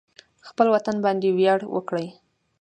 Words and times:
خپل 0.47 0.67
وطن 0.75 0.95
باندې 1.05 1.27
ویاړ 1.37 1.59
وکړئ 1.75 2.07